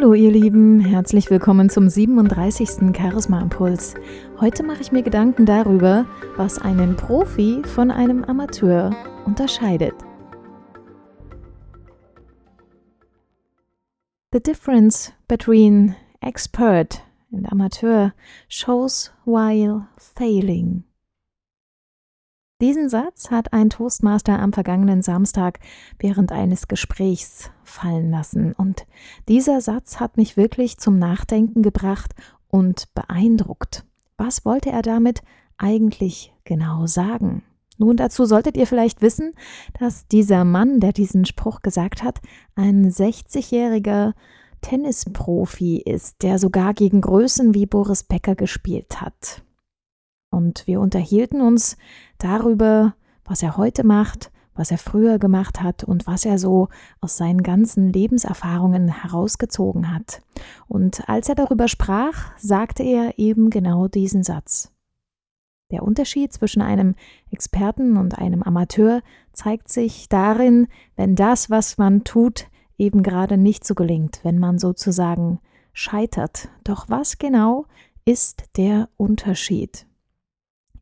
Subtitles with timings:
[0.00, 2.96] Hallo ihr Lieben, herzlich willkommen zum 37.
[2.96, 3.96] Charisma Impuls.
[4.38, 8.94] Heute mache ich mir Gedanken darüber, was einen Profi von einem Amateur
[9.26, 9.94] unterscheidet.
[14.30, 17.02] The difference between expert
[17.32, 18.12] and amateur
[18.48, 20.84] shows while failing.
[22.60, 25.60] Diesen Satz hat ein Toastmaster am vergangenen Samstag
[26.00, 28.52] während eines Gesprächs fallen lassen.
[28.52, 28.84] Und
[29.28, 32.16] dieser Satz hat mich wirklich zum Nachdenken gebracht
[32.48, 33.84] und beeindruckt.
[34.16, 35.22] Was wollte er damit
[35.56, 37.44] eigentlich genau sagen?
[37.76, 39.34] Nun, dazu solltet ihr vielleicht wissen,
[39.78, 42.20] dass dieser Mann, der diesen Spruch gesagt hat,
[42.56, 44.14] ein 60-jähriger
[44.62, 49.44] Tennisprofi ist, der sogar gegen Größen wie Boris Becker gespielt hat.
[50.38, 51.76] Und wir unterhielten uns
[52.18, 56.68] darüber, was er heute macht, was er früher gemacht hat und was er so
[57.00, 60.22] aus seinen ganzen Lebenserfahrungen herausgezogen hat.
[60.68, 64.72] Und als er darüber sprach, sagte er eben genau diesen Satz.
[65.72, 66.94] Der Unterschied zwischen einem
[67.32, 69.02] Experten und einem Amateur
[69.32, 72.46] zeigt sich darin, wenn das, was man tut,
[72.78, 75.40] eben gerade nicht so gelingt, wenn man sozusagen
[75.72, 76.48] scheitert.
[76.62, 77.66] Doch was genau
[78.04, 79.88] ist der Unterschied?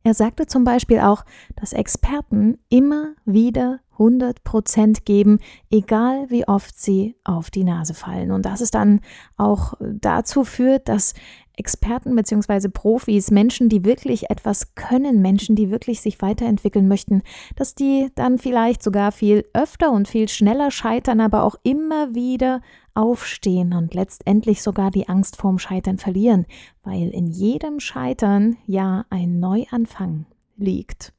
[0.07, 1.25] Er sagte zum Beispiel auch,
[1.57, 8.31] dass Experten immer wieder 100 Prozent geben, egal wie oft sie auf die Nase fallen.
[8.31, 9.01] Und das es dann
[9.37, 11.15] auch dazu führt, dass
[11.57, 12.69] Experten bzw.
[12.69, 17.23] Profis, Menschen, die wirklich etwas können, Menschen, die wirklich sich weiterentwickeln möchten,
[17.57, 22.61] dass die dann vielleicht sogar viel öfter und viel schneller scheitern, aber auch immer wieder
[22.95, 26.47] aufstehen und letztendlich sogar die Angst vorm Scheitern verlieren,
[26.83, 30.27] weil in jedem Scheitern ja ein Neuanfang
[30.57, 31.13] liegt.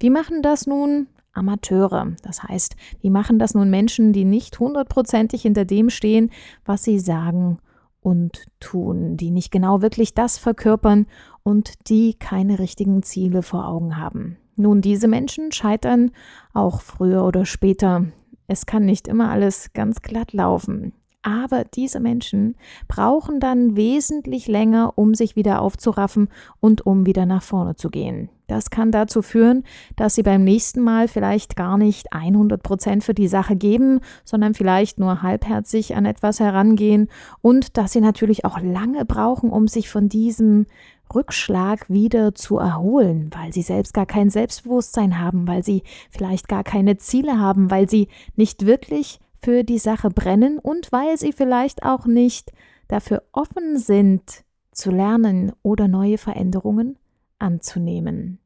[0.00, 2.14] Wie machen das nun Amateure?
[2.22, 6.30] Das heißt, wie machen das nun Menschen, die nicht hundertprozentig hinter dem stehen,
[6.64, 7.58] was sie sagen
[8.04, 11.06] und tun, die nicht genau wirklich das verkörpern
[11.42, 14.36] und die keine richtigen Ziele vor Augen haben.
[14.56, 16.10] Nun, diese Menschen scheitern
[16.52, 18.04] auch früher oder später.
[18.46, 20.92] Es kann nicht immer alles ganz glatt laufen.
[21.22, 22.56] Aber diese Menschen
[22.88, 26.28] brauchen dann wesentlich länger, um sich wieder aufzuraffen
[26.60, 28.28] und um wieder nach vorne zu gehen.
[28.46, 29.64] Das kann dazu führen,
[29.96, 34.52] dass sie beim nächsten Mal vielleicht gar nicht 100 Prozent für die Sache geben, sondern
[34.52, 37.08] vielleicht nur halbherzig an etwas herangehen
[37.40, 40.66] und dass sie natürlich auch lange brauchen, um sich von diesem
[41.14, 46.64] Rückschlag wieder zu erholen, weil sie selbst gar kein Selbstbewusstsein haben, weil sie vielleicht gar
[46.64, 51.82] keine Ziele haben, weil sie nicht wirklich für die Sache brennen und weil sie vielleicht
[51.82, 52.52] auch nicht
[52.88, 56.98] dafür offen sind, zu lernen oder neue Veränderungen
[57.38, 58.38] anzunehmen.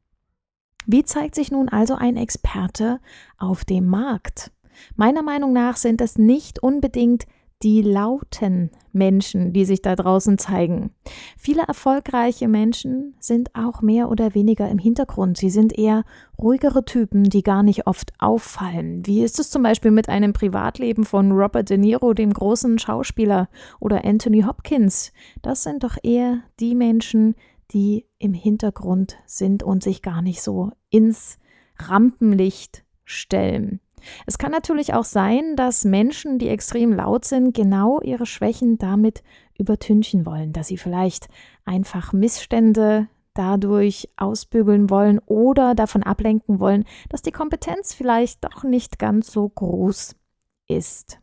[0.85, 2.99] Wie zeigt sich nun also ein Experte
[3.37, 4.51] auf dem Markt?
[4.95, 7.25] Meiner Meinung nach sind es nicht unbedingt
[7.61, 10.91] die lauten Menschen, die sich da draußen zeigen.
[11.37, 15.37] Viele erfolgreiche Menschen sind auch mehr oder weniger im Hintergrund.
[15.37, 16.05] Sie sind eher
[16.37, 19.05] ruhigere Typen, die gar nicht oft auffallen.
[19.05, 23.49] Wie ist es zum Beispiel mit einem Privatleben von Robert De Niro, dem großen Schauspieler,
[23.81, 25.11] oder Anthony Hopkins?
[25.41, 27.35] Das sind doch eher die Menschen,
[27.71, 31.37] die im Hintergrund sind und sich gar nicht so ins
[31.77, 33.79] Rampenlicht stellen.
[34.25, 39.23] Es kann natürlich auch sein, dass Menschen, die extrem laut sind, genau ihre Schwächen damit
[39.57, 41.27] übertünchen wollen, dass sie vielleicht
[41.65, 48.99] einfach Missstände dadurch ausbügeln wollen oder davon ablenken wollen, dass die Kompetenz vielleicht doch nicht
[48.99, 50.15] ganz so groß
[50.67, 51.19] ist.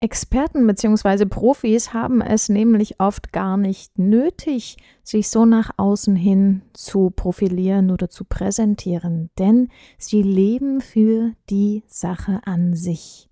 [0.00, 1.24] Experten bzw.
[1.24, 7.90] Profis haben es nämlich oft gar nicht nötig, sich so nach außen hin zu profilieren
[7.90, 13.30] oder zu präsentieren, denn sie leben für die Sache an sich.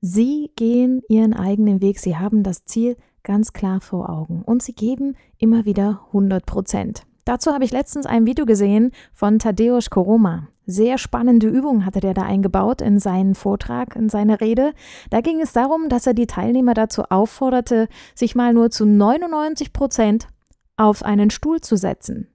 [0.00, 4.74] Sie gehen ihren eigenen Weg, sie haben das Ziel ganz klar vor Augen und sie
[4.74, 7.02] geben immer wieder 100 Prozent.
[7.24, 10.48] Dazu habe ich letztens ein Video gesehen von Tadeusz Koroma.
[10.70, 14.74] Sehr spannende Übung hatte der da eingebaut in seinen Vortrag, in seine Rede.
[15.08, 19.72] Da ging es darum, dass er die Teilnehmer dazu aufforderte, sich mal nur zu 99
[19.72, 20.28] Prozent
[20.76, 22.28] auf einen Stuhl zu setzen.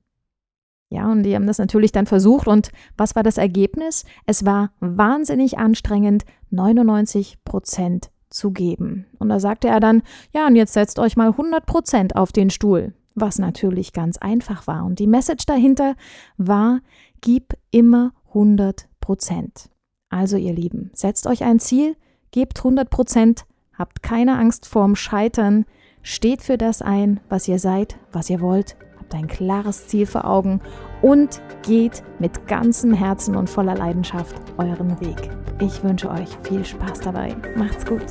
[0.90, 2.48] Ja, und die haben das natürlich dann versucht.
[2.48, 4.04] Und was war das Ergebnis?
[4.26, 9.06] Es war wahnsinnig anstrengend, 99 Prozent zu geben.
[9.20, 10.02] Und da sagte er dann,
[10.34, 14.68] ja, und jetzt setzt euch mal 100 Prozent auf den Stuhl was natürlich ganz einfach
[14.68, 14.86] war.
[14.86, 15.96] Und die Message dahinter
[16.38, 16.82] war,
[17.22, 19.70] gib immer 100 Prozent.
[20.10, 21.96] Also ihr Lieben, setzt euch ein Ziel,
[22.32, 23.46] gebt 100 Prozent,
[23.78, 25.66] habt keine Angst vorm Scheitern,
[26.02, 30.26] steht für das ein, was ihr seid, was ihr wollt, habt ein klares Ziel vor
[30.26, 30.62] Augen
[31.02, 35.30] und geht mit ganzem Herzen und voller Leidenschaft euren Weg.
[35.60, 37.36] Ich wünsche euch viel Spaß dabei.
[37.56, 38.06] Macht's gut.